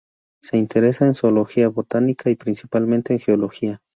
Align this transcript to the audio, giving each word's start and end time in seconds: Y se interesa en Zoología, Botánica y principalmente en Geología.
Y 0.41 0.47
se 0.47 0.57
interesa 0.57 1.05
en 1.05 1.13
Zoología, 1.13 1.69
Botánica 1.69 2.31
y 2.31 2.35
principalmente 2.35 3.13
en 3.13 3.19
Geología. 3.19 3.83